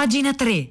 [0.00, 0.68] Pagina 3.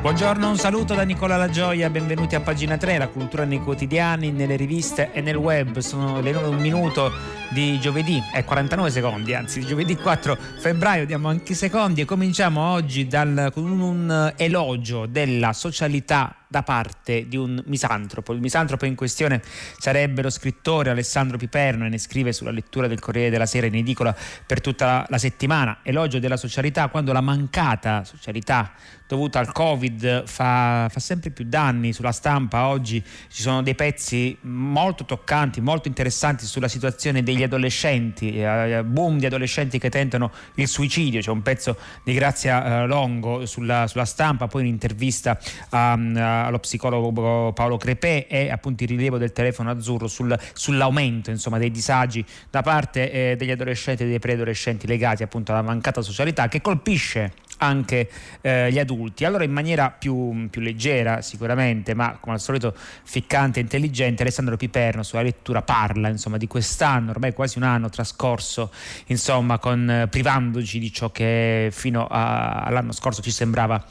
[0.00, 4.32] Buongiorno, un saluto da Nicola La Gioia, benvenuti a pagina 3, la cultura nei quotidiani,
[4.32, 5.78] nelle riviste e nel web.
[5.78, 7.12] Sono le 9 un minuto
[7.54, 12.04] di giovedì, è 49 secondi, anzi di giovedì 4 febbraio diamo anche i secondi e
[12.04, 18.32] cominciamo oggi dal, con un elogio della socialità da parte di un misantropo.
[18.32, 19.42] Il misantropo in questione
[19.78, 23.74] sarebbe lo scrittore Alessandro Piperno e ne scrive sulla lettura del Corriere della Sera in
[23.74, 24.14] edicola
[24.46, 25.78] per tutta la, la settimana.
[25.82, 28.72] Elogio della socialità quando la mancata socialità
[29.06, 32.68] dovuta al Covid fa, fa, sempre più danni sulla stampa.
[32.68, 39.18] Oggi ci sono dei pezzi molto toccanti, molto interessanti sulla situazione degli adolescenti, eh, boom
[39.18, 41.20] di adolescenti che tentano il suicidio.
[41.20, 45.38] C'è un pezzo di Grazia eh, Longo sulla, sulla, stampa, poi un'intervista
[45.70, 51.58] a allo psicologo Paolo Crepè e appunto il rilievo del telefono azzurro sul, sull'aumento insomma,
[51.58, 56.48] dei disagi da parte eh, degli adolescenti e dei preadolescenti legati appunto alla mancata socialità
[56.48, 58.10] che colpisce anche
[58.40, 59.24] eh, gli adulti.
[59.24, 64.56] Allora in maniera più, più, leggera sicuramente, ma come al solito ficcante e intelligente, Alessandro
[64.56, 68.72] Piperno sulla lettura parla insomma, di quest'anno, ormai quasi un anno trascorso,
[69.06, 73.82] insomma, con, eh, privandoci di ciò che fino a, all'anno scorso ci sembrava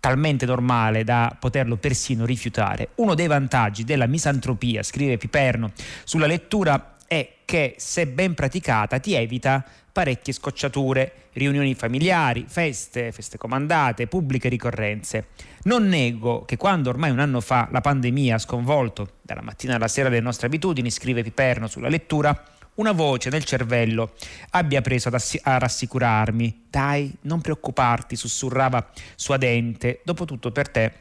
[0.00, 2.90] talmente normale da poterlo persino rifiutare.
[2.96, 5.72] Uno dei vantaggi della misantropia, scrive Piperno,
[6.04, 13.38] sulla lettura è che se ben praticata ti evita parecchie scocciature, riunioni familiari, feste, feste
[13.38, 15.28] comandate, pubbliche ricorrenze.
[15.62, 19.86] Non nego che quando ormai un anno fa la pandemia ha sconvolto dalla mattina alla
[19.86, 22.42] sera le nostre abitudini, scrive Piperno sulla lettura,
[22.74, 24.14] una voce nel cervello
[24.50, 26.66] abbia preso a rassicurarmi.
[26.68, 30.00] Dai, non preoccuparti, sussurrava suadente.
[30.02, 30.92] Dopotutto per te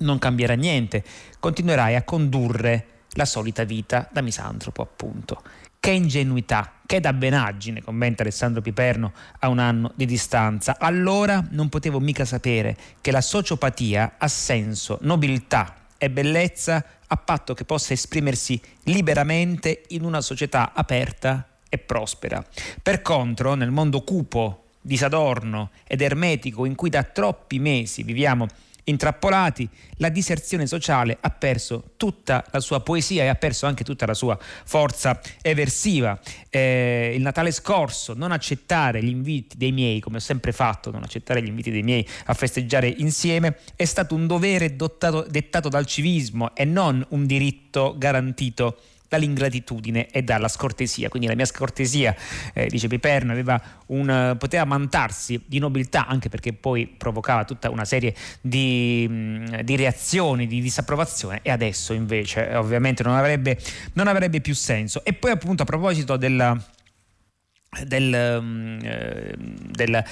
[0.00, 1.02] non cambierà niente.
[1.40, 5.42] Continuerai a condurre la solita vita da misantropo, appunto.
[5.84, 10.78] Che ingenuità, che dabbenaggine, commenta Alessandro Piperno a un anno di distanza.
[10.78, 17.52] Allora non potevo mica sapere che la sociopatia ha senso, nobiltà e bellezza a patto
[17.52, 22.42] che possa esprimersi liberamente in una società aperta e prospera.
[22.82, 28.46] Per contro, nel mondo cupo, disadorno ed ermetico in cui da troppi mesi viviamo
[28.84, 34.06] intrappolati, la diserzione sociale ha perso tutta la sua poesia e ha perso anche tutta
[34.06, 36.18] la sua forza eversiva.
[36.50, 41.02] Eh, il Natale scorso, non accettare gli inviti dei miei, come ho sempre fatto, non
[41.02, 45.86] accettare gli inviti dei miei a festeggiare insieme, è stato un dovere dottato, dettato dal
[45.86, 48.78] civismo e non un diritto garantito
[49.14, 51.08] dall'ingratitudine e dalla scortesia.
[51.08, 52.14] Quindi la mia scortesia,
[52.52, 57.84] eh, dice Piperno, aveva un, poteva mantarsi di nobiltà anche perché poi provocava tutta una
[57.84, 63.58] serie di, mm, di reazioni, di disapprovazione e adesso invece ovviamente non avrebbe,
[63.94, 65.04] non avrebbe più senso.
[65.04, 66.58] E poi appunto a proposito della
[67.86, 70.04] del, mm, eh, del,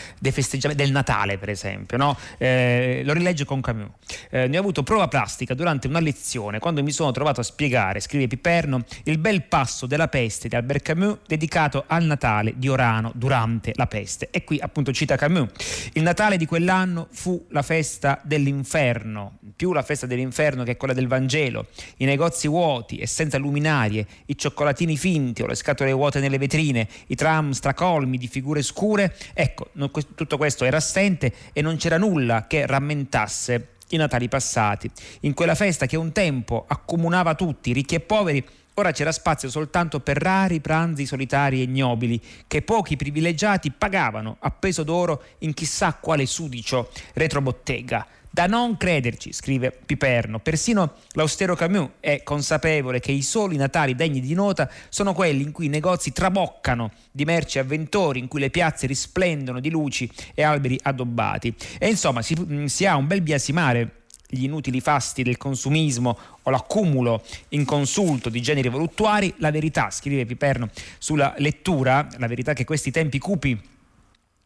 [0.75, 1.97] del, Natale, per esempio.
[1.97, 2.17] No?
[2.39, 3.91] Eh, lo rilegge con Camus.
[4.31, 8.01] Eh, ne ho avuto prova plastica durante una lezione quando mi sono trovato a spiegare,
[8.01, 13.13] scrive Piperno, il bel passo della peste di Albert Camus dedicato al Natale di Orano
[13.15, 14.29] durante la peste.
[14.31, 15.49] E qui appunto cita Camus.
[15.93, 21.09] Il Natale di quell'anno fu la festa dell'inferno, più la festa dell'inferno che quella del
[21.09, 21.69] Vangelo.
[21.99, 26.89] I negozi vuoti e senza luminarie, i cioccolatini finti o le scatole vuote nelle vetrine,
[27.09, 31.99] i tram stracolmi di figure scure, ecco, non, tutto questo era assente e non c'era
[31.99, 34.91] nulla che rammentasse i Natali passati.
[35.21, 38.45] In quella festa che un tempo accomunava tutti, ricchi e poveri,
[38.77, 44.51] Ora c'era spazio soltanto per rari pranzi solitari e ignobili che pochi privilegiati pagavano a
[44.51, 48.07] peso d'oro in chissà quale sudicio retrobottega.
[48.35, 54.21] Da non crederci, scrive Piperno, persino l'austero Camus è consapevole che i soli Natali degni
[54.21, 58.49] di nota sono quelli in cui i negozi traboccano di merci avventori, in cui le
[58.49, 61.55] piazze risplendono di luci e alberi addobbati.
[61.79, 66.51] E insomma si, mm, si ha un bel biasimare gli inutili fasti del consumismo o
[66.51, 72.91] l'accumulo inconsulto di generi voluttuari, la verità, scrive Piperno sulla lettura, la verità che questi
[72.91, 73.61] tempi cupi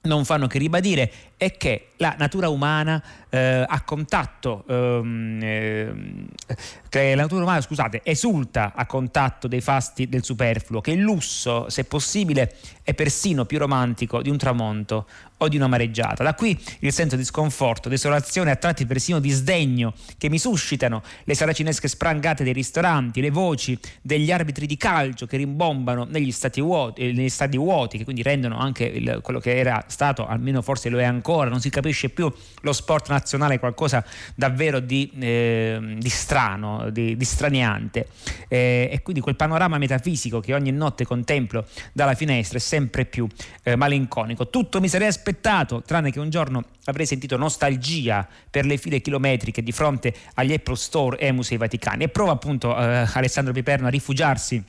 [0.06, 7.22] non fanno che ribadire è che la natura umana eh, a contatto ehm, eh, la
[7.22, 12.54] natura umana scusate esulta a contatto dei fasti del superfluo che il lusso se possibile
[12.82, 15.06] è persino più romantico di un tramonto
[15.38, 16.22] o di una mareggiata.
[16.22, 21.02] Da qui il senso di sconforto desolazione a tratti persino di sdegno che mi suscitano
[21.24, 26.62] le saracinesche sprangate dei ristoranti le voci degli arbitri di calcio che rimbombano negli stati
[26.62, 30.88] vuoti, negli stadi vuoti che quindi rendono anche il, quello che era stato almeno forse
[30.88, 35.96] lo è ancora ancora, non si capisce più lo sport nazionale, qualcosa davvero di, eh,
[35.99, 38.06] di strano, di, di straniante.
[38.46, 43.26] Eh, e quindi quel panorama metafisico che ogni notte contemplo dalla finestra è sempre più
[43.64, 44.49] eh, malinconico.
[44.49, 49.62] Tutto mi sarei aspettato, tranne che un giorno avrei sentito nostalgia per le file chilometriche
[49.62, 52.05] di fronte agli Apple Store e ai Musei Vaticani.
[52.05, 54.62] E prova appunto eh, Alessandro Piperno a rifugiarsi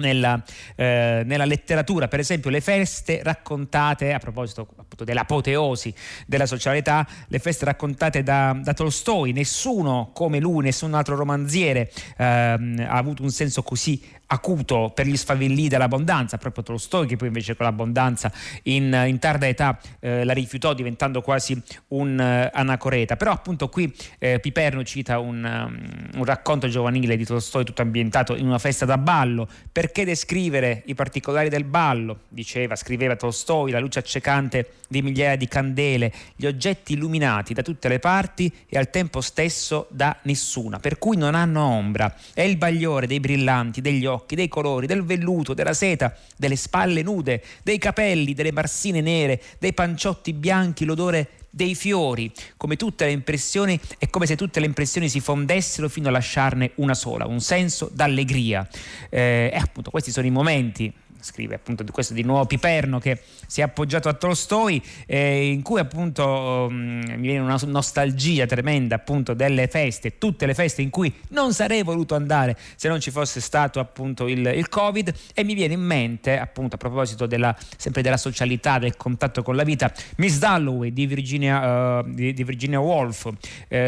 [0.00, 0.42] nella,
[0.74, 5.94] eh, nella, letteratura, per esempio le feste raccontate, a proposito appunto dell'apoteosi
[6.26, 12.24] della socialità, le feste raccontate da, da Tolstoi, nessuno come lui, nessun altro romanziere eh,
[12.24, 17.56] ha avuto un senso così acuto per gli sfavillì dell'abbondanza, proprio Tolstoi che poi invece
[17.56, 18.32] con l'abbondanza
[18.64, 23.92] in, in tarda età eh, la rifiutò diventando quasi un uh, anacoreta, però appunto qui
[24.18, 28.84] eh, Piperno cita un, um, un, racconto giovanile di Tolstoi tutto ambientato in una festa
[28.84, 29.48] da ballo,
[29.90, 35.48] perché descrivere i particolari del ballo, diceva, scriveva Tolstoi, la luce accecante di migliaia di
[35.48, 40.98] candele, gli oggetti illuminati da tutte le parti e al tempo stesso da nessuna, per
[40.98, 45.54] cui non hanno ombra, è il bagliore dei brillanti, degli occhi, dei colori, del velluto,
[45.54, 51.74] della seta, delle spalle nude, dei capelli, delle barsine nere, dei panciotti bianchi, l'odore dei
[51.74, 56.12] fiori, come tutte le impressioni, è come se tutte le impressioni si fondessero fino a
[56.12, 58.66] lasciarne una sola, un senso d'allegria.
[59.08, 63.60] Eh, e appunto questi sono i momenti scrive appunto questo di nuovo Piperno che si
[63.60, 69.34] è appoggiato a Tolstoi eh, in cui appunto um, mi viene una nostalgia tremenda appunto
[69.34, 73.40] delle feste, tutte le feste in cui non sarei voluto andare se non ci fosse
[73.40, 75.12] stato appunto il, il Covid.
[75.34, 79.56] E mi viene in mente appunto a proposito della, sempre della socialità, del contatto con
[79.56, 83.28] la vita, Miss Dalloway di Virginia, uh, di, di Virginia Woolf,
[83.68, 83.78] eh,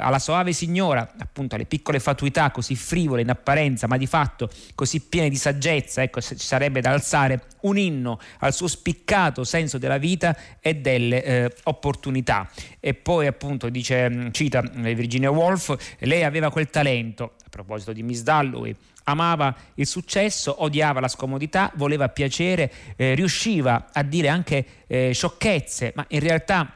[0.00, 5.00] alla soave signora, appunto alle piccole fatuità così frivole in apparenza ma di fatto così
[5.00, 9.78] piene di saggezza, ecco ci sarebbe serve da alzare un inno al suo spiccato senso
[9.78, 12.48] della vita e delle eh, opportunità.
[12.80, 17.92] E poi appunto dice, mm, cita eh, Virginia Woolf, lei aveva quel talento, a proposito
[17.92, 18.74] di Miss Dalloway,
[19.04, 25.92] amava il successo, odiava la scomodità, voleva piacere, eh, riusciva a dire anche eh, sciocchezze,
[25.94, 26.74] ma in realtà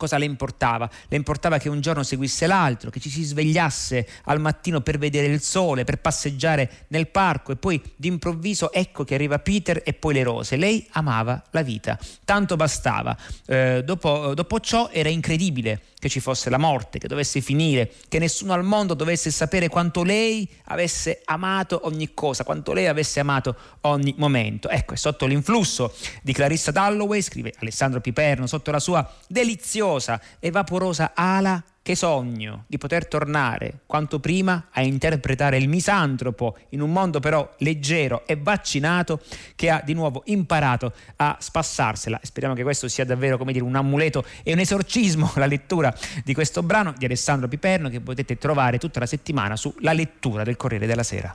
[0.00, 0.88] cosa le importava?
[1.08, 5.26] Le importava che un giorno seguisse l'altro, che ci si svegliasse al mattino per vedere
[5.26, 10.14] il sole, per passeggiare nel parco e poi d'improvviso ecco che arriva Peter e poi
[10.14, 10.56] le rose.
[10.56, 13.14] Lei amava la vita, tanto bastava.
[13.44, 18.18] Eh, dopo, dopo ciò era incredibile che ci fosse la morte, che dovesse finire, che
[18.18, 23.54] nessuno al mondo dovesse sapere quanto lei avesse amato ogni cosa, quanto lei avesse amato
[23.82, 24.68] ogni momento.
[24.68, 30.50] Ecco, è sotto l'influsso di Clarissa Dalloway, scrive Alessandro Piperno, sotto la sua deliziosa e
[30.50, 36.92] vaporosa ala che sogno di poter tornare quanto prima a interpretare il misantropo in un
[36.92, 39.20] mondo però leggero e vaccinato
[39.56, 42.20] che ha di nuovo imparato a spassarsela.
[42.22, 46.34] speriamo che questo sia davvero come dire un amuleto e un esorcismo la lettura di
[46.34, 50.56] questo brano di Alessandro Piperno che potete trovare tutta la settimana su La lettura del
[50.56, 51.34] Corriere della Sera.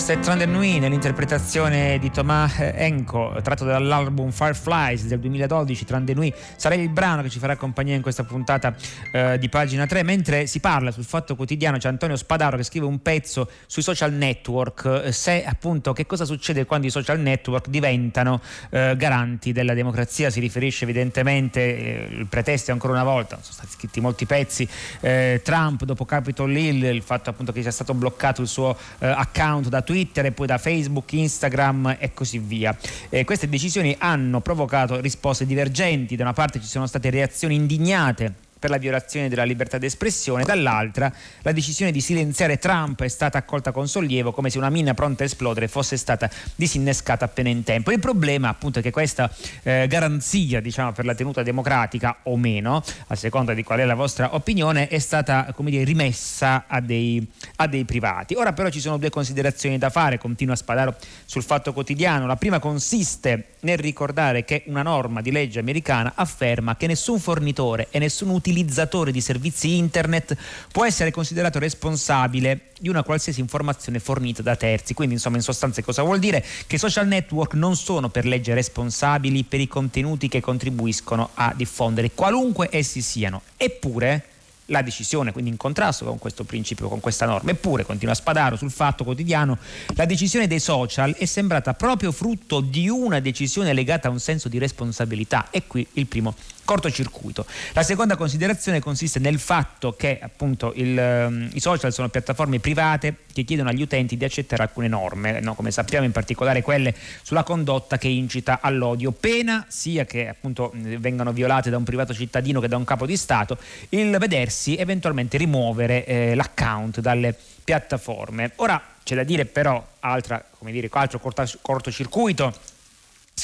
[0.00, 5.84] Questa è Thunder Nui nell'interpretazione di Thomas Enco, tratto dall'album Fireflies del 2012.
[5.84, 8.74] Thunder Nui sarà il brano che ci farà compagnia in questa puntata
[9.12, 10.02] eh, di pagina 3.
[10.02, 14.14] Mentre si parla sul fatto quotidiano, c'è Antonio Spadaro che scrive un pezzo sui social
[14.14, 15.02] network.
[15.04, 18.40] Eh, se appunto che cosa succede quando i social network diventano
[18.70, 20.30] eh, garanti della democrazia.
[20.30, 24.66] Si riferisce evidentemente, eh, il pretesto ancora una volta, sono stati scritti molti pezzi.
[25.00, 29.68] Eh, Trump dopo Capitol Hill, il fatto appunto che sia stato bloccato il suo account
[29.68, 32.76] da Twitter e poi da Facebook, Instagram e così via.
[33.08, 38.48] Eh, queste decisioni hanno provocato risposte divergenti, da una parte ci sono state reazioni indignate
[38.60, 43.72] per la violazione della libertà d'espressione, dall'altra la decisione di silenziare Trump è stata accolta
[43.72, 47.90] con sollievo come se una mina pronta a esplodere fosse stata disinnescata appena in tempo.
[47.90, 52.84] Il problema appunto è che questa eh, garanzia diciamo, per la tenuta democratica o meno,
[53.06, 57.26] a seconda di qual è la vostra opinione, è stata come dire, rimessa a dei,
[57.56, 58.34] a dei privati.
[58.34, 62.26] Ora però ci sono due considerazioni da fare, continua Spadaro sul Fatto Quotidiano.
[62.26, 67.88] La prima consiste nel ricordare che una norma di legge americana afferma che nessun fornitore
[67.90, 70.36] e nessun utilizzatore utilizzatore di servizi internet
[70.72, 74.92] può essere considerato responsabile di una qualsiasi informazione fornita da terzi.
[74.92, 76.44] Quindi, insomma, in sostanza cosa vuol dire?
[76.66, 81.52] Che i social network non sono per legge responsabili per i contenuti che contribuiscono a
[81.56, 83.42] diffondere, qualunque essi siano.
[83.56, 84.24] Eppure
[84.70, 87.50] la decisione, quindi in contrasto con questo principio, con questa norma.
[87.50, 89.58] Eppure, continua Spadaro sul fatto quotidiano,
[89.94, 94.48] la decisione dei social è sembrata proprio frutto di una decisione legata a un senso
[94.48, 95.48] di responsabilità.
[95.50, 96.34] E qui il primo
[96.70, 97.44] cortocircuito.
[97.72, 103.16] La seconda considerazione consiste nel fatto che appunto il, um, i social sono piattaforme private
[103.32, 105.56] che chiedono agli utenti di accettare alcune norme, no?
[105.56, 111.32] come sappiamo in particolare quelle sulla condotta che incita all'odio, pena sia che appunto vengano
[111.32, 113.58] violate da un privato cittadino che da un capo di Stato,
[113.88, 117.34] il vedersi eventualmente rimuovere eh, l'account dalle
[117.64, 118.52] piattaforme.
[118.56, 121.20] Ora c'è da dire però altra, dire, altro
[121.62, 122.54] cortocircuito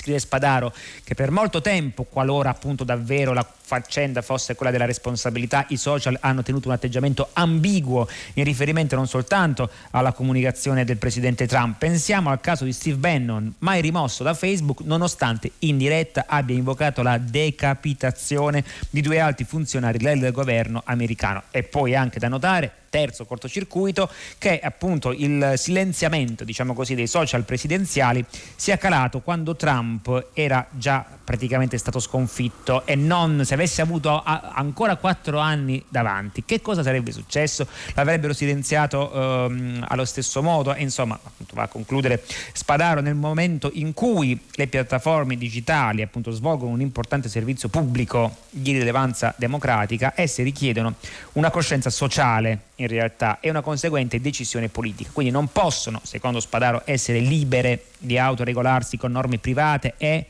[0.07, 0.73] scrive Spadaro,
[1.03, 6.16] che per molto tempo, qualora appunto davvero la faccenda fosse quella della responsabilità, i social
[6.20, 11.76] hanno tenuto un atteggiamento ambiguo in riferimento non soltanto alla comunicazione del presidente Trump.
[11.76, 17.02] Pensiamo al caso di Steve Bannon, mai rimosso da Facebook, nonostante in diretta abbia invocato
[17.02, 21.42] la decapitazione di due alti funzionari del governo americano.
[21.50, 24.08] E poi anche da notare terzo cortocircuito
[24.38, 31.04] che appunto il silenziamento diciamo così dei social presidenziali sia calato quando Trump era già
[31.23, 37.13] praticamente stato sconfitto e non se avesse avuto ancora quattro anni davanti che cosa sarebbe
[37.13, 37.67] successo?
[37.95, 42.23] L'avrebbero silenziato ehm, allo stesso modo e insomma appunto va a concludere
[42.53, 48.73] Spadaro nel momento in cui le piattaforme digitali appunto svolgono un importante servizio pubblico di
[48.73, 50.95] rilevanza democratica esse richiedono
[51.33, 55.11] una coscienza sociale in realtà è una conseguente decisione politica.
[55.13, 60.27] Quindi non possono, secondo Spadaro, essere libere di autoregolarsi con norme private e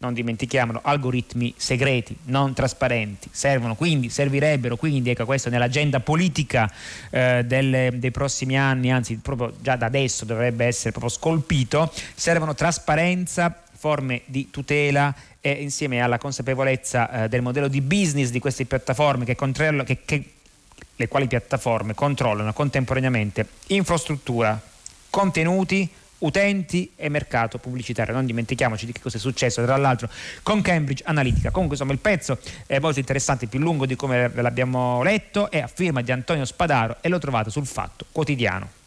[0.00, 3.28] non dimentichiamolo, algoritmi segreti, non trasparenti.
[3.30, 6.72] Servono quindi, servirebbero quindi, ecco questo nell'agenda politica
[7.10, 12.54] eh, delle, dei prossimi anni, anzi proprio già da adesso dovrebbe essere proprio scolpito, servono
[12.54, 18.64] trasparenza, forme di tutela e insieme alla consapevolezza eh, del modello di business di queste
[18.64, 20.24] piattaforme che, che, che
[20.96, 24.58] le quali piattaforme controllano contemporaneamente infrastruttura,
[25.10, 28.14] contenuti, utenti e mercato pubblicitario.
[28.14, 30.08] Non dimentichiamoci di che cosa è successo, tra l'altro,
[30.42, 31.50] con Cambridge Analytica.
[31.50, 35.60] Comunque, insomma, il pezzo è molto interessante, più lungo di come ve l'abbiamo letto, è
[35.60, 38.79] a firma di Antonio Spadaro e l'ho trovato sul Fatto Quotidiano.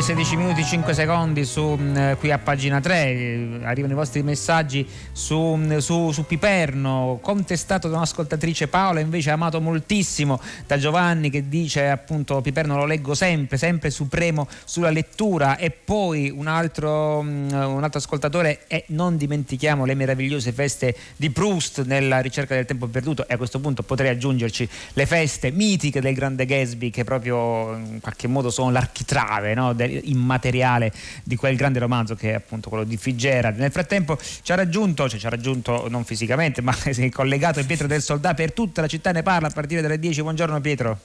[0.00, 4.88] E 16 minuti 5 secondi su, mm, qui a pagina 3 arrivano i vostri messaggi
[5.12, 11.48] su, mm, su, su, Piperno contestato da un'ascoltatrice Paola invece amato moltissimo da Giovanni che
[11.48, 17.50] dice appunto Piperno lo leggo sempre sempre supremo sulla lettura e poi un altro, mm,
[17.50, 22.86] un altro ascoltatore e non dimentichiamo le meravigliose feste di Proust nella ricerca del tempo
[22.86, 27.74] perduto e a questo punto potrei aggiungerci le feste mitiche del grande Gatsby che proprio
[27.74, 29.74] in qualche modo sono l'architrave no?
[30.04, 30.92] Immateriale
[31.22, 33.58] di quel grande romanzo che è appunto quello di Fitzgerald.
[33.58, 37.64] Nel frattempo ci ha raggiunto, cioè ci ha raggiunto non fisicamente, ma si è collegato
[37.64, 40.22] Pietro del Soldato per tutta la città ne parla a partire dalle 10.
[40.22, 40.98] Buongiorno Pietro.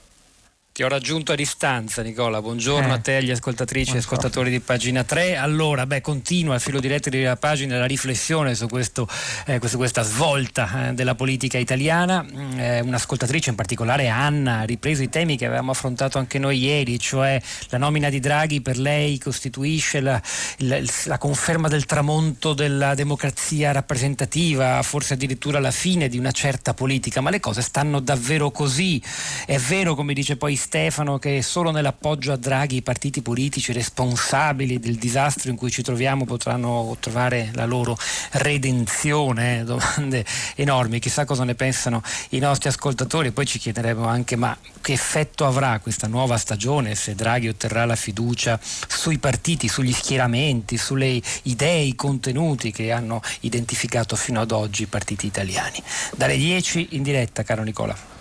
[0.75, 2.96] Ti ho raggiunto a distanza Nicola, buongiorno eh.
[2.96, 5.38] a te, agli ascoltatrici e ascoltatori di pagina 3.
[5.38, 9.08] Allora, beh, continua il filo diretto della pagina la riflessione su, questo,
[9.46, 12.22] eh, su questa svolta eh, della politica italiana.
[12.29, 16.60] Mm, eh, un'ascoltatrice in particolare, Anna, ha ripreso i temi che avevamo affrontato anche noi
[16.60, 20.22] ieri, cioè la nomina di Draghi per lei costituisce la,
[20.58, 26.74] la, la conferma del tramonto della democrazia rappresentativa, forse addirittura la fine di una certa
[26.74, 29.01] politica, ma le cose stanno davvero così.
[29.46, 34.79] È vero, come dice poi Stefano che solo nell'appoggio a Draghi i partiti politici responsabili
[34.79, 37.95] del disastro in cui ci troviamo potranno trovare la loro
[38.31, 44.57] redenzione, domande enormi, chissà cosa ne pensano i nostri ascoltatori, poi ci chiederemo anche ma
[44.81, 50.77] che effetto avrà questa nuova stagione se Draghi otterrà la fiducia sui partiti, sugli schieramenti,
[50.77, 55.77] sulle idee, i contenuti che hanno identificato fino ad oggi i partiti italiani.
[56.15, 58.14] Dalle 10 in diretta, caro Nicola.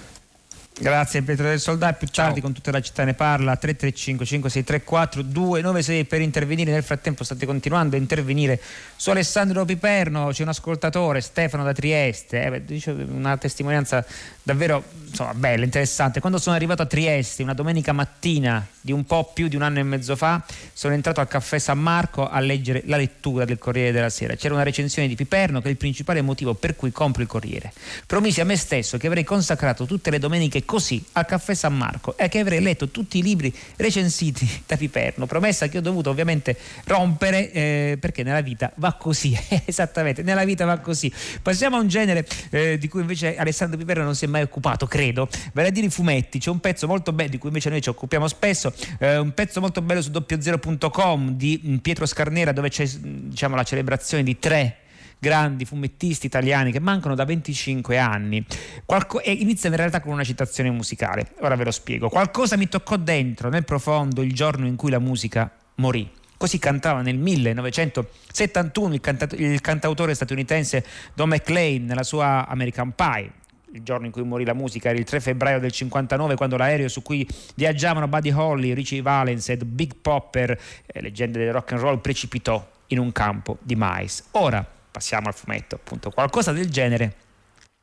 [0.77, 2.43] Grazie Pietro del Soldato, più tardi Ciao.
[2.43, 3.55] con tutta la città ne parla.
[3.57, 8.61] 335 5634 296 per intervenire, nel frattempo state continuando a intervenire
[8.97, 14.05] su Alessandro Piperno, c'è un ascoltatore Stefano da Trieste, eh, dice una testimonianza
[14.43, 14.83] davvero
[15.15, 16.19] insomma, bella, interessante.
[16.19, 19.79] Quando sono arrivato a Trieste una domenica mattina di un po' più di un anno
[19.79, 23.93] e mezzo fa, sono entrato al caffè San Marco a leggere la lettura del Corriere
[23.93, 24.35] della Sera.
[24.35, 27.73] C'era una recensione di Piperno che è il principale motivo per cui compro il Corriere.
[28.07, 32.17] Promisi a me stesso che avrei consacrato tutte le domeniche così al caffè San Marco
[32.17, 36.59] e che avrei letto tutti i libri recensiti da Piperno, promessa che ho dovuto ovviamente
[36.87, 41.11] rompere eh, perché nella vita va così, esattamente, nella vita va così.
[41.41, 44.87] Passiamo a un genere eh, di cui invece Alessandro Piperno non si è mai occupato,
[44.87, 47.81] credo, vale a dire i fumetti, c'è un pezzo molto bello di cui invece noi
[47.81, 52.87] ci occupiamo spesso, eh, un pezzo molto bello su doppiozero.com di Pietro Scarnera dove c'è
[52.87, 54.79] diciamo, la celebrazione di tre
[55.25, 58.45] grandi fumettisti italiani che mancano da 25 anni.
[58.85, 61.33] Qualco- e inizia in realtà con una citazione musicale.
[61.41, 62.11] Ora ve lo spiego.
[62.11, 66.11] Qualcosa mi toccò dentro, nel profondo, il giorno in cui la musica morì.
[66.37, 73.31] Così cantava nel 1971 il, canta- il cantautore statunitense Don McLean nella sua American Pie
[73.75, 76.89] il giorno in cui morì la musica era il 3 febbraio del 59 quando l'aereo
[76.89, 81.81] su cui viaggiavano Buddy Holly, Richie Valens e Big Popper, eh, leggende del rock and
[81.81, 84.29] roll, precipitò in un campo di mais.
[84.33, 87.17] Ora passiamo al fumetto, appunto, qualcosa del genere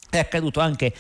[0.10, 0.94] è accaduto anche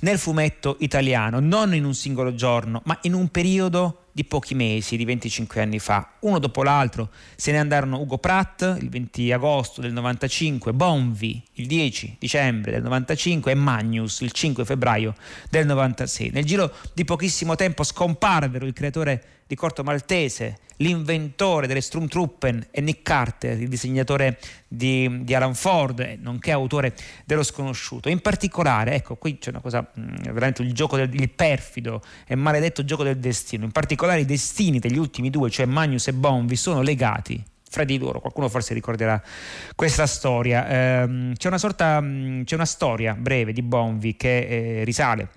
[0.00, 4.96] nel fumetto italiano, non in un singolo giorno, ma in un periodo di pochi mesi,
[4.96, 6.12] di 25 anni fa.
[6.20, 11.66] Uno dopo l'altro se ne andarono Ugo Pratt il 20 agosto del 95, Bonvi il
[11.66, 15.14] 10 dicembre del 95 e Magnus il 5 febbraio
[15.50, 16.30] del 96.
[16.30, 22.80] Nel giro di pochissimo tempo scomparvero il creatore di Corto Maltese, l'inventore delle Sturmtruppen e
[22.80, 28.08] Nick Carter, il disegnatore di, di, Alan Ford, nonché autore dello sconosciuto.
[28.08, 32.34] In particolare, ecco, qui c'è una cosa, mm, veramente il gioco del il perfido e
[32.34, 33.64] maledetto gioco del destino.
[33.64, 37.98] In particolare i destini degli ultimi due, cioè Magnus e Bonvi, sono legati fra di
[37.98, 38.20] loro.
[38.20, 39.20] Qualcuno forse ricorderà
[39.74, 40.66] questa storia.
[40.68, 44.38] Eh, c'è, una sorta, mm, c'è una storia breve di Bonvi che
[44.80, 45.28] eh, risale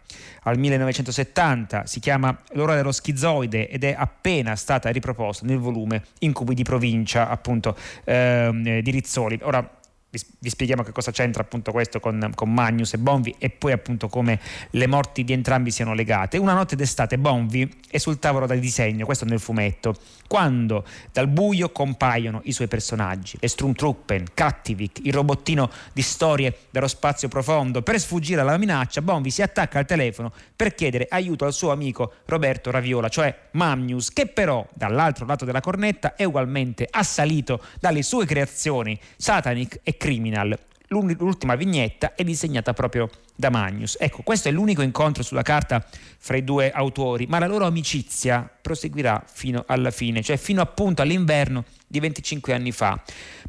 [0.43, 6.53] al 1970, si chiama L'ora dello schizoide ed è appena stata riproposta nel volume Incubi
[6.53, 9.39] di provincia, appunto, eh, di Rizzoli.
[9.41, 9.78] Ora,
[10.11, 13.71] vi, vi, spieghiamo che cosa c'entra appunto questo con, con, Magnus e Bonvi e poi
[13.71, 14.39] appunto come
[14.71, 16.37] le morti di entrambi siano legate.
[16.37, 19.95] Una notte d'estate Bonvi è sul tavolo da disegno, questo nel fumetto,
[20.27, 26.87] quando dal buio compaiono i suoi personaggi, le Strumtruppen, Kattivik, il robottino di storie dallo
[26.87, 27.83] spazio profondo.
[27.83, 32.13] Per sfuggire alla minaccia Bonvi si attacca al telefono per chiedere aiuto al suo amico
[32.25, 38.25] Roberto Raviola, cioè Magnus, che però dall'altro lato della cornetta è ugualmente assalito dalle sue
[38.25, 40.57] creazioni Satanic e Criminal.
[40.87, 43.95] L'ultima vignetta è disegnata proprio da Magnus.
[43.99, 45.85] Ecco, questo è l'unico incontro sulla carta
[46.17, 51.03] fra i due autori, ma la loro amicizia proseguirà fino alla fine, cioè fino appunto
[51.03, 52.99] all'inverno di 25 anni fa.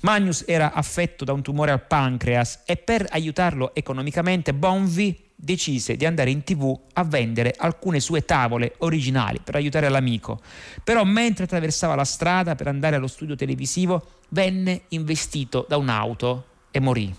[0.03, 6.05] Magnus era affetto da un tumore al pancreas e per aiutarlo economicamente Bonvi decise di
[6.05, 10.41] andare in tv a vendere alcune sue tavole originali per aiutare l'amico.
[10.85, 16.81] Però mentre attraversava la strada per andare allo studio televisivo venne investito da un'auto e
[16.81, 17.15] morì.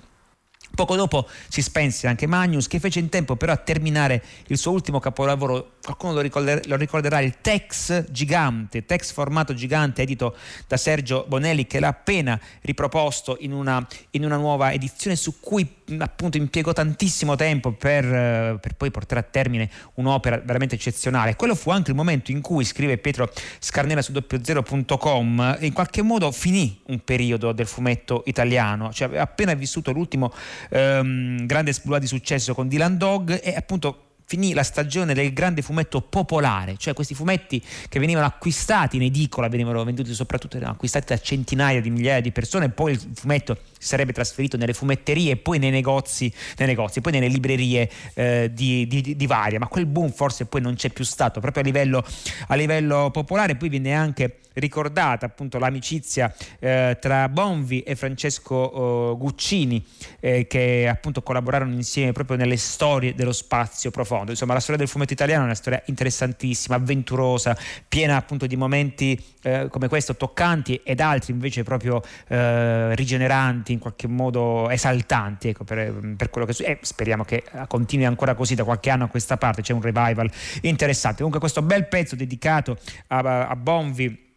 [0.73, 4.71] Poco dopo si spense anche Magnus, che fece in tempo però a terminare il suo
[4.71, 5.73] ultimo capolavoro.
[5.83, 10.35] Qualcuno lo, ricorder- lo ricorderà, il Tex gigante, Tex formato gigante, edito
[10.67, 15.67] da Sergio Bonelli, che l'ha appena riproposto in una, in una nuova edizione su cui
[15.97, 21.35] appunto impiegò tantissimo tempo per, per, poi portare a termine un'opera veramente eccezionale.
[21.35, 26.31] Quello fu anche il momento in cui, scrive Pietro Scarnera su doppiozero.com, in qualche modo
[26.31, 30.31] finì un periodo del fumetto italiano, cioè appena vissuto l'ultimo
[30.69, 35.61] ehm, grande esploit di successo con Dylan Dog e appunto finì la stagione del grande
[35.61, 41.19] fumetto popolare, cioè questi fumetti che venivano acquistati in edicola, venivano venduti soprattutto acquistati da
[41.19, 45.59] centinaia di migliaia di persone, poi il fumetto si sarebbe trasferito nelle fumetterie e poi
[45.59, 50.11] nei negozi, nei negozi poi nelle librerie eh, di, di, di, varia, ma quel boom
[50.11, 52.01] forse poi non c'è più stato, proprio a livello,
[52.47, 59.17] a livello popolare, poi viene anche ricordata appunto l'amicizia eh, tra Bonvi e Francesco eh,
[59.17, 59.85] Guccini
[60.19, 64.20] che appunto collaborarono insieme proprio nelle storie dello spazio profondo.
[64.29, 67.57] Insomma, la storia del fumetto italiano è una storia interessantissima, avventurosa,
[67.87, 73.79] piena appunto di momenti eh, come questo toccanti ed altri invece proprio eh, rigeneranti, in
[73.79, 78.63] qualche modo esaltanti, ecco, per, per quello che e speriamo che continui ancora così da
[78.63, 80.29] qualche anno a questa parte, c'è un revival
[80.61, 81.17] interessante.
[81.17, 84.29] Comunque questo bel pezzo dedicato a, a Bonvi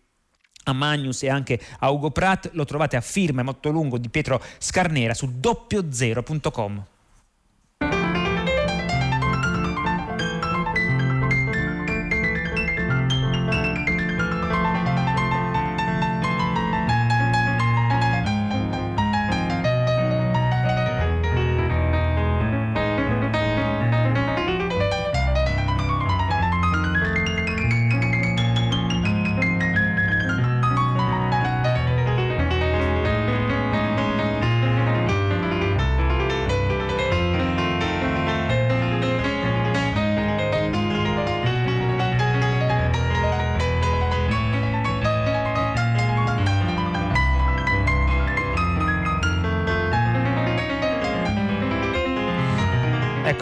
[0.65, 4.43] a Magnus e anche a Ugo Pratt lo trovate a firma molto lungo di Pietro
[4.59, 6.87] Scarnera su doppiozero.com.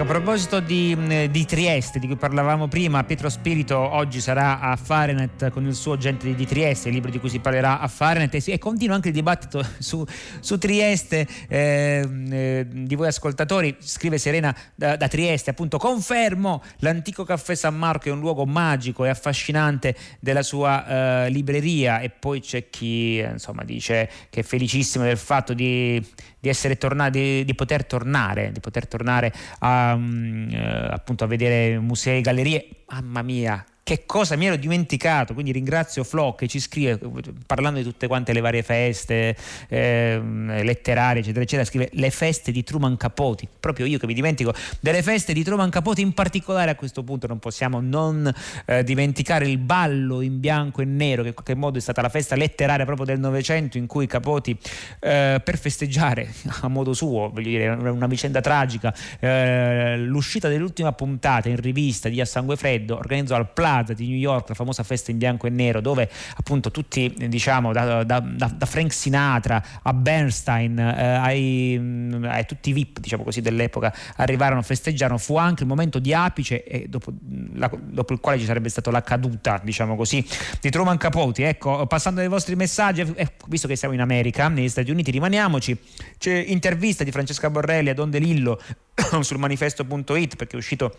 [0.07, 5.67] proposito di, di, Trieste, di cui parlavamo prima, Pietro Spirito oggi sarà a Farenet con
[5.67, 8.59] il suo Gente di Trieste, il libro di cui si parlerà a Farenet e, e
[8.59, 10.05] continua anche il dibattito su,
[10.41, 13.77] su Trieste eh, eh, di voi ascoltatori.
[13.79, 19.05] Scrive Serena da, da, Trieste, appunto, confermo l'antico caffè San Marco è un luogo magico
[19.05, 25.05] e affascinante della sua eh, libreria e poi c'è chi insomma dice che è felicissimo
[25.05, 26.05] del fatto di
[26.51, 30.49] di tornati, di, di, poter tornare, di poter tornare a, um,
[30.91, 32.69] appunto a vedere musei e gallerie.
[32.89, 37.01] Mamma mia, che cosa mi ero dimenticato, quindi ringrazio Flo che ci scrive
[37.47, 39.37] parlando di tutte quante le varie feste
[39.68, 44.55] eh, letterarie eccetera eccetera, scrive le feste di Truman Capote, proprio io che mi dimentico
[44.79, 48.33] delle feste di Truman Capote, in particolare a questo punto non possiamo non
[48.66, 52.09] eh, dimenticare il ballo in bianco e nero che in qualche modo è stata la
[52.09, 54.57] festa letteraria proprio del Novecento in cui Capote
[55.01, 61.49] eh, per festeggiare a modo suo, voglio dire una vicenda tragica, eh, l'uscita dell'ultima puntata
[61.49, 64.83] in rivista di A Sangue Freddo organizzò al Plaza Plaza di New York, la famosa
[64.83, 69.93] festa in bianco e nero, dove appunto tutti, diciamo, da, da, da Frank Sinatra a
[69.95, 75.63] Bernstein, eh, ai, mm, ai, tutti i VIP, diciamo così, dell'epoca, arrivarono, festeggiarono, fu anche
[75.63, 77.13] il momento di apice e dopo,
[77.55, 80.25] la, dopo il quale ci sarebbe stata la caduta, diciamo così,
[80.61, 81.49] di Truman Capote.
[81.49, 85.79] Ecco, passando ai vostri messaggi, eh, visto che siamo in America, negli Stati Uniti, rimaniamoci,
[86.19, 88.61] c'è intervista di Francesca Borrelli a Don DeLillo
[89.23, 90.95] sul manifesto.it perché è uscito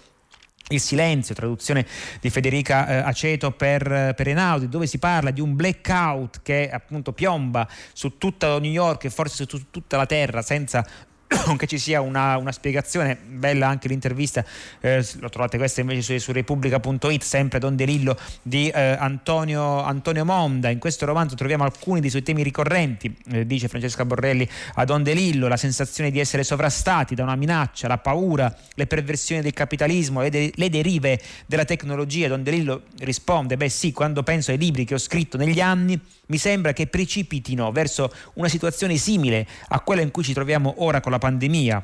[0.74, 1.86] il silenzio, traduzione
[2.20, 7.14] di Federica eh, Aceto per, per Enaudi, dove si parla di un blackout che appunto
[7.14, 10.86] piomba su tutta New York e forse su tutta la terra senza
[11.58, 14.44] che ci sia una, una, spiegazione, bella anche l'intervista,
[14.80, 20.26] eh, lo trovate questa invece su, su Repubblica.it, sempre Don Delillo di eh, Antonio, Antonio,
[20.26, 20.70] Monda.
[20.70, 25.04] In questo romanzo troviamo alcuni dei suoi temi ricorrenti, eh, dice Francesca Borrelli a Don
[25.04, 30.22] Delillo, la sensazione di essere sovrastati da una minaccia, la paura, le perversioni del capitalismo,
[30.22, 32.28] le, de- le derive della tecnologia.
[32.28, 36.38] Don Delillo risponde, beh sì, quando penso ai libri che ho scritto negli anni, mi
[36.38, 41.12] sembra che precipitino verso una situazione simile a quella in cui ci troviamo ora con
[41.14, 41.84] la pandemia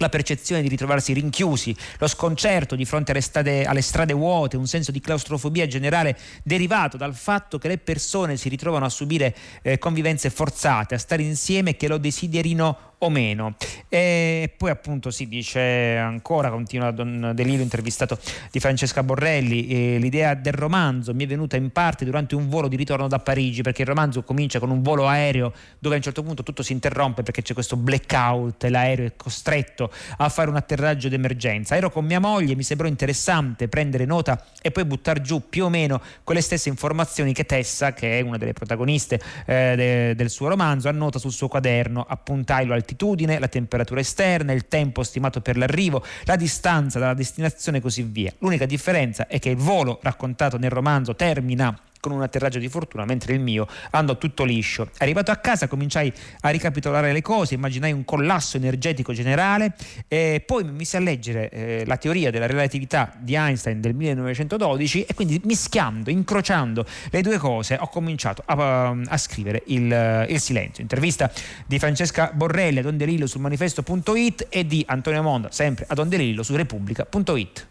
[0.00, 4.66] la percezione di ritrovarsi rinchiusi, lo sconcerto di fronte alle strade, alle strade, vuote, un
[4.66, 9.78] senso di claustrofobia generale derivato dal fatto che le persone si ritrovano a subire eh,
[9.78, 13.56] convivenze forzate, a stare insieme che lo desiderino o meno.
[13.88, 18.18] E poi appunto si dice ancora, continua Don Delilo intervistato
[18.50, 22.68] di Francesca Borrelli, eh, l'idea del romanzo mi è venuta in parte durante un volo
[22.68, 26.04] di ritorno da Parigi, perché il romanzo comincia con un volo aereo dove a un
[26.04, 30.56] certo punto tutto si interrompe perché c'è questo blackout l'aereo è costretto a fare un
[30.56, 31.76] atterraggio d'emergenza.
[31.76, 35.68] Ero con mia moglie, mi sembrò interessante prendere nota e poi buttare giù più o
[35.68, 40.48] meno quelle stesse informazioni che Tessa, che è una delle protagoniste eh, de, del suo
[40.48, 42.04] romanzo, annota sul suo quaderno.
[42.08, 47.80] Appuntai l'altitudine, la temperatura esterna, il tempo stimato per l'arrivo, la distanza dalla destinazione e
[47.80, 48.32] così via.
[48.38, 53.04] L'unica differenza è che il volo raccontato nel romanzo termina con un atterraggio di fortuna,
[53.04, 54.88] mentre il mio andò tutto liscio.
[54.98, 59.74] Arrivato a casa cominciai a ricapitolare le cose, immaginai un collasso energetico generale
[60.08, 65.04] e poi mi misi a leggere eh, la teoria della relatività di Einstein del 1912
[65.04, 70.82] e quindi mischiando, incrociando le due cose ho cominciato a, a scrivere il, il, silenzio.
[70.82, 71.30] Intervista
[71.66, 76.08] di Francesca Borrelli a Don Delillo sul manifesto.it e di Antonio Monda sempre a Don
[76.08, 77.68] Delillo su repubblica.it.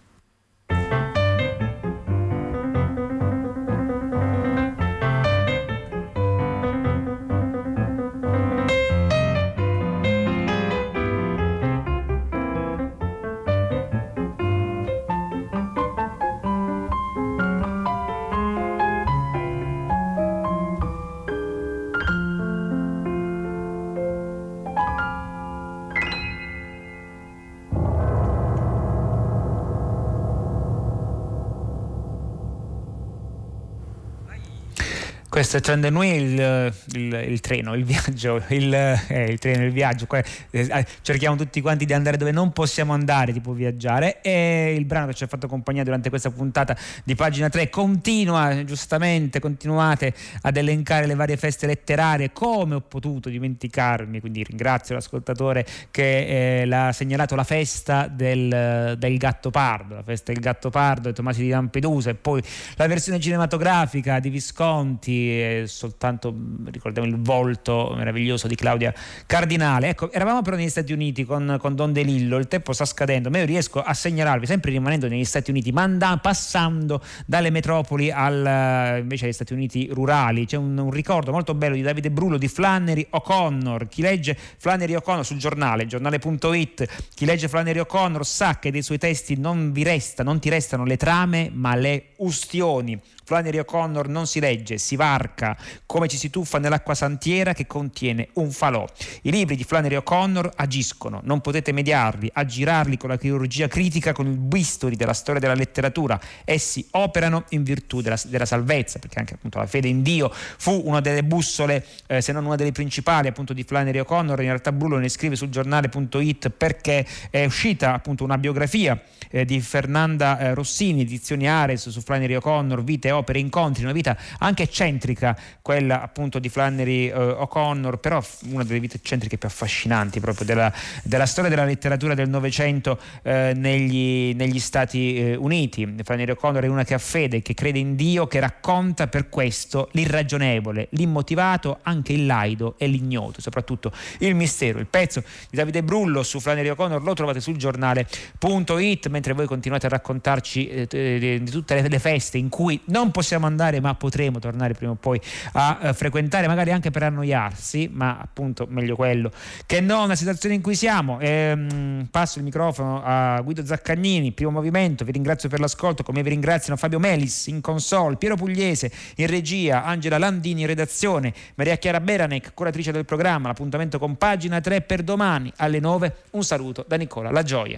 [35.39, 39.71] Questo è Trend Nous, il, il, il, treno, il viaggio, il, eh, il treno, il
[39.71, 40.05] viaggio.
[40.11, 44.19] Eh, eh, cerchiamo tutti quanti di andare dove non possiamo andare, tipo viaggiare.
[44.19, 46.75] E il brano che ci ha fatto compagnia durante questa puntata
[47.05, 52.33] di pagina 3 continua, giustamente, continuate ad elencare le varie feste letterarie.
[52.33, 54.19] Come ho potuto dimenticarmi?
[54.19, 60.33] Quindi ringrazio l'ascoltatore che eh, l'ha segnalato la festa del, del Gatto Pardo, la festa
[60.33, 62.43] del Gatto Pardo di Tomasi di Lampedusa e poi
[62.75, 65.27] la versione cinematografica di Visconti
[65.65, 66.33] soltanto
[66.71, 68.93] ricordiamo il volto meraviglioso di Claudia
[69.25, 69.89] Cardinale.
[69.89, 73.29] Ecco, eravamo però negli Stati Uniti con, con Don De Lillo, il tempo sta scadendo,
[73.29, 78.11] ma io riesco a segnalarvi, sempre rimanendo negli Stati Uniti, ma and- passando dalle metropoli
[78.11, 80.45] al, invece agli Stati Uniti rurali.
[80.45, 83.87] C'è un, un, ricordo molto bello di Davide Brullo, di Flannery O'Connor.
[83.87, 88.97] Chi legge Flannery O'Connor sul giornale, giornale.it, chi legge Flannery O'Connor sa che dei suoi
[88.97, 92.99] testi non vi resta, non ti restano le trame, ma le ustioni.
[93.29, 98.29] Flannery O'Connor non si legge, si varca, come ci si tuffa nell'acqua santiera che contiene
[98.33, 98.87] un falò.
[99.21, 104.25] I libri di Flannery O'Connor agiscono, non potete mediarli, aggirarli con la chirurgia critica, con
[104.25, 106.19] il bisturi della storia della letteratura.
[106.43, 110.81] Essi operano in virtù della, della salvezza, perché anche appunto la fede in Dio fu
[110.85, 114.39] una delle bussole, eh, se non una delle principali appunto di Flannery O'Connor.
[114.39, 119.61] In realtà Bruno ne scrive sul giornale.it perché è uscita appunto una biografia eh, di
[119.61, 125.37] Fernanda eh, Rossini, edizioni Ares su Flannery O'Connor, vite, opere, incontri, una vita anche eccentrica,
[125.61, 130.73] quella appunto di Flannery eh, O'Connor, però una delle vite eccentriche più affascinanti proprio della,
[131.03, 135.95] della storia della letteratura del Novecento eh, negli, negli, Stati eh, Uniti.
[136.03, 139.89] Flannery O'Connor è una che ha fede, che crede in Dio, che racconta per questo
[139.91, 144.79] l'irragionevole, l'immotivato, anche il laido e l'ignoto, soprattutto il mistero.
[144.79, 149.85] Il pezzo di Davide Brullo su Flannery O'Connor lo trovate sul giornale.it mentre voi continuate
[149.85, 154.39] a raccontarci eh, di tutte le feste in cui non non possiamo andare ma potremo
[154.39, 155.19] tornare prima o poi
[155.53, 159.31] a eh, frequentare magari anche per annoiarsi ma appunto meglio quello
[159.65, 161.19] che non la situazione in cui siamo.
[161.19, 166.29] Ehm, passo il microfono a Guido Zaccagnini primo movimento vi ringrazio per l'ascolto come vi
[166.29, 171.99] ringraziano Fabio Melis in console Piero Pugliese in regia Angela Landini in redazione Maria Chiara
[171.99, 176.95] Beranec curatrice del programma l'appuntamento con pagina 3 per domani alle 9 un saluto da
[176.95, 177.77] Nicola La Gioia